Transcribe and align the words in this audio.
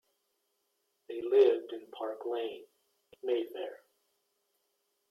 They 1.07 1.21
lived 1.21 1.73
in 1.73 1.91
Park 1.91 2.25
Lane, 2.25 2.65
Mayfair. 3.21 3.77